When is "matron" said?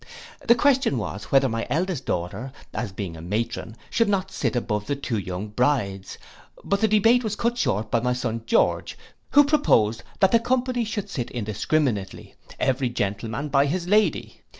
3.21-3.75